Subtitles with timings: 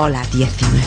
[0.00, 0.80] Hola 19.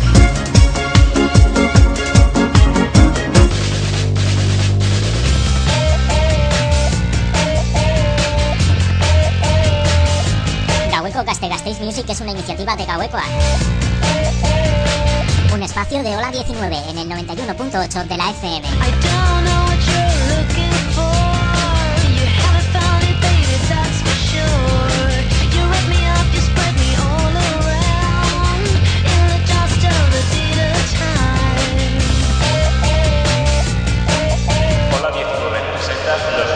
[10.90, 13.18] Gaweco Castegastéis Music es una iniciativa de Gaweco
[15.54, 18.66] Un espacio de Hola 19 en el 91.8 de la FM.
[36.12, 36.51] That's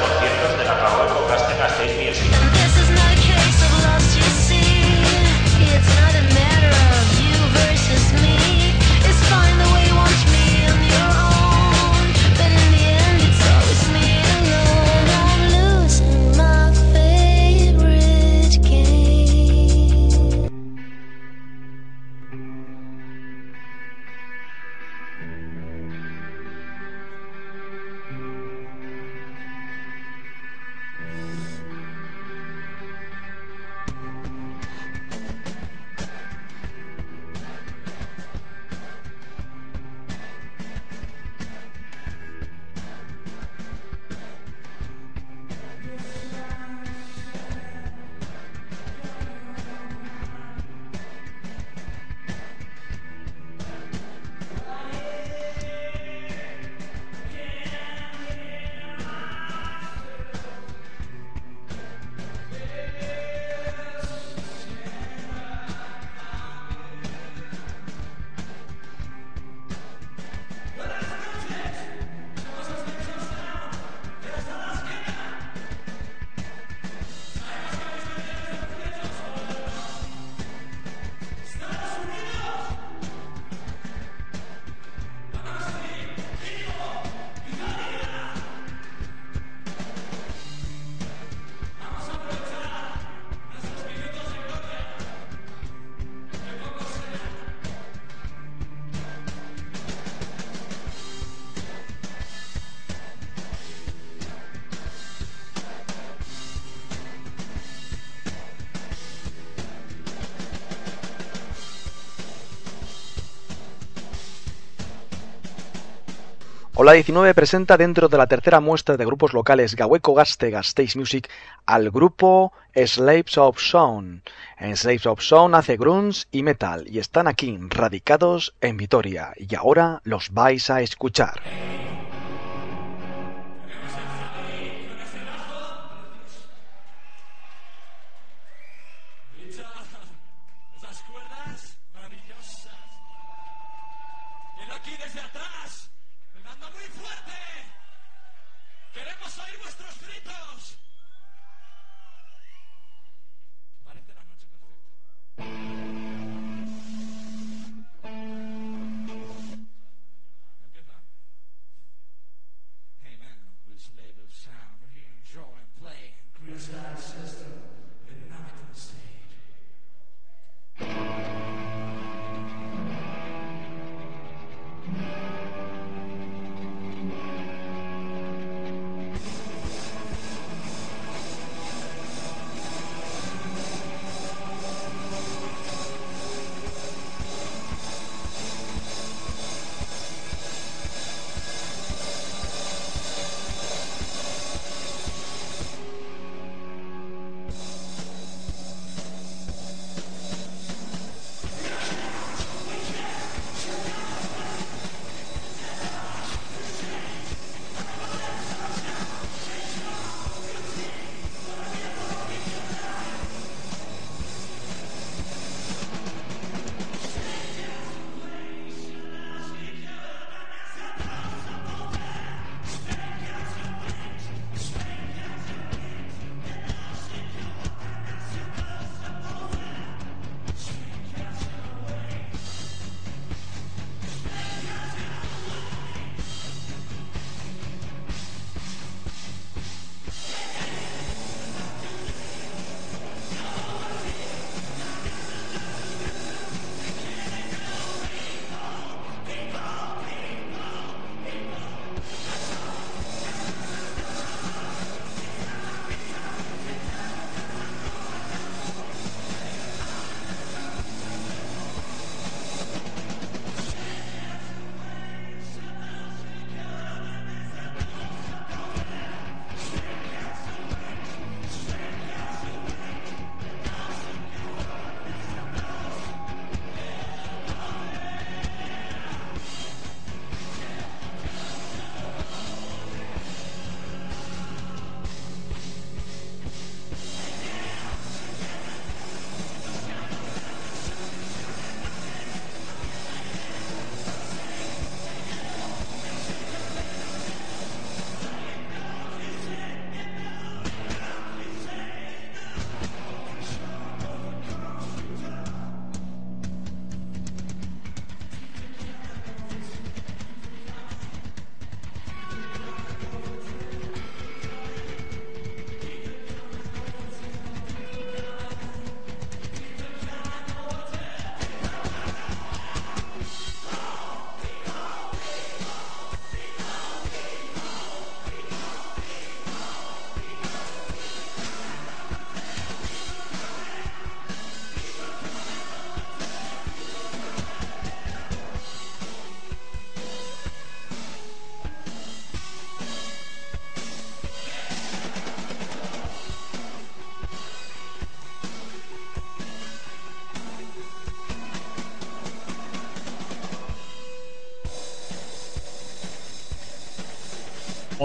[116.78, 121.30] Hola 19 presenta dentro de la tercera muestra de grupos locales Gaweco Gaste Gasteis Music
[121.66, 124.24] al grupo Slaves of Sound.
[124.58, 129.56] En Slaves of Sound hace grunge y metal y están aquí radicados en Vitoria y
[129.56, 131.41] ahora los vais a escuchar.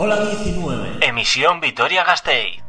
[0.02, 1.06] Hola 19.
[1.06, 2.59] Emisión Vitoria Gasteiz.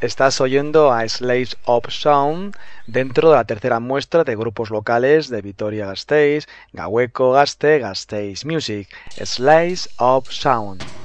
[0.00, 5.42] Estás oyendo a Slaves of Sound dentro de la tercera muestra de grupos locales de
[5.42, 8.88] Vitoria-Gasteiz, Gahueco Gaste, Gasteiz Music,
[9.22, 10.99] Slaves of Sound.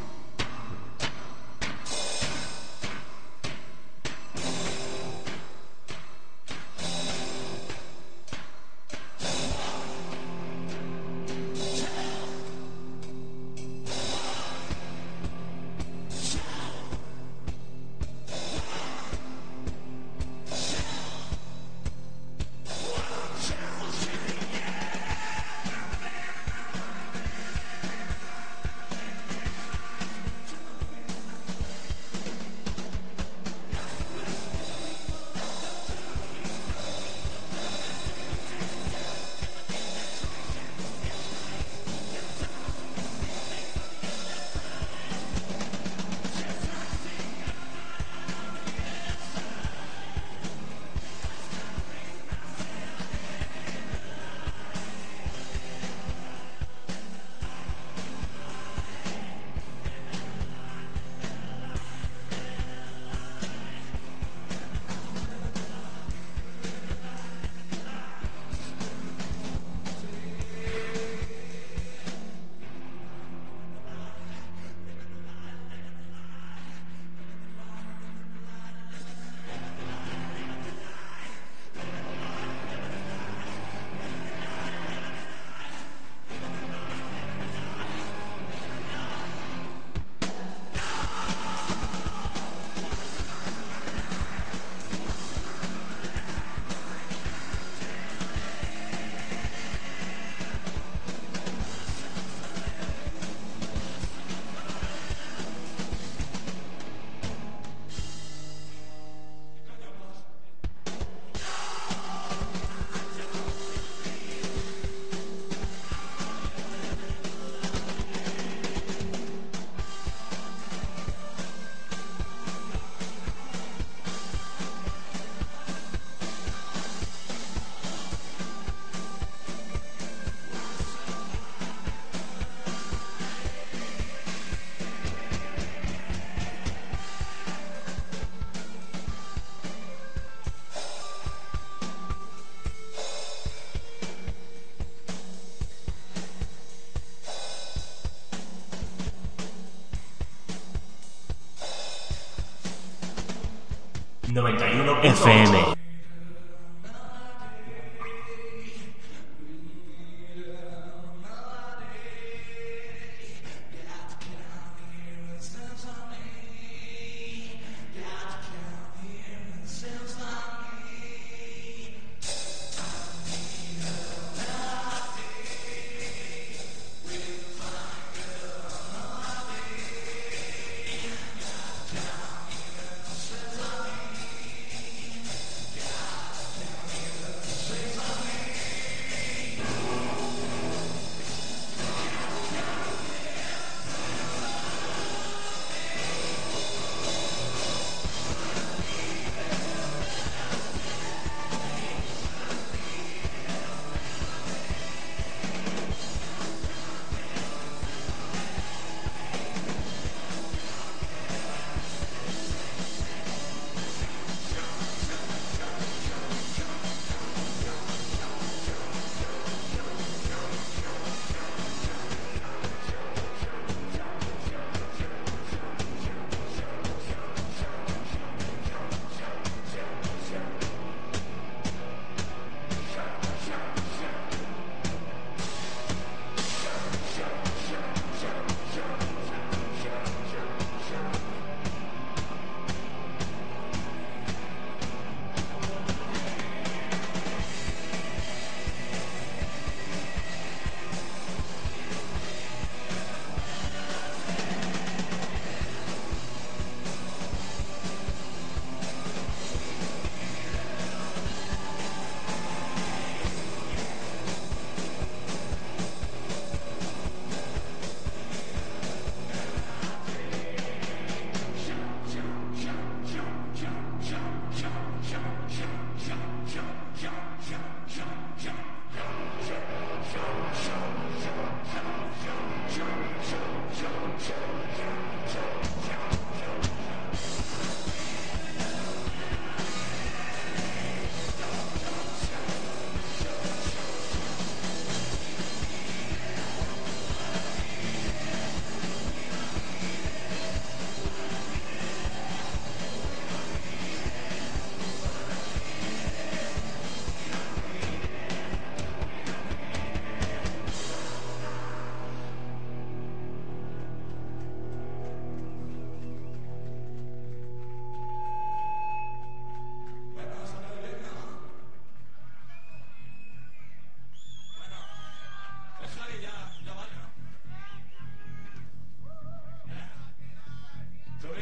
[154.35, 155.84] FM.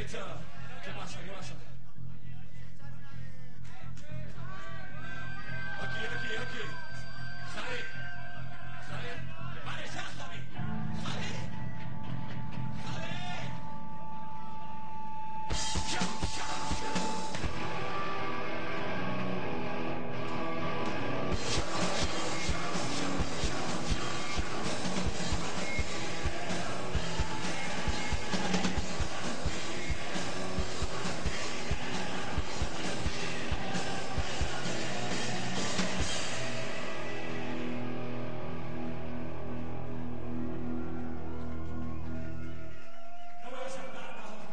[0.04, 0.22] Great.
[0.22, 0.42] up?
[0.84, 1.20] ¿Qué pasa?
[1.24, 1.73] ¿Qué pasa?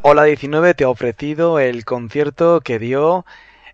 [0.02, 3.26] Hola 19 te ha ofrecido el concierto que dio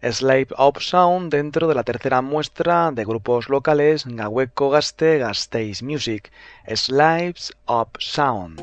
[0.03, 6.33] Slave of Sound dentro de la tercera muestra de grupos locales Gaweco Gaste Gasteiz Music,
[6.67, 8.61] Slaves of Sound.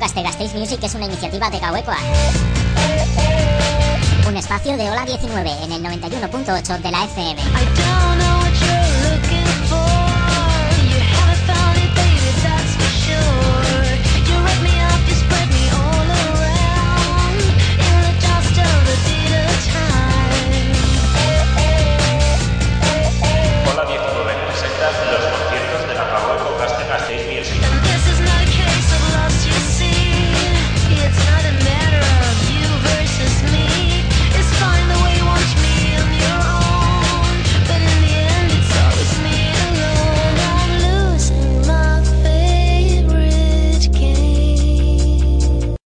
[0.00, 1.92] Gaste Gasteiz Music es una iniciativa de Gaweco
[4.26, 8.45] Un espacio de Hola 19 en el 91.8 de la FM.